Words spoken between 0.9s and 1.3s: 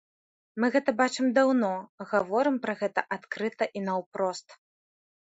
бачым